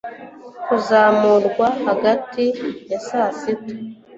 kuzamurwa 0.67 1.67
hagati 1.87 2.45
ya 2.89 2.99
saa 3.07 3.31
sita 3.39 3.73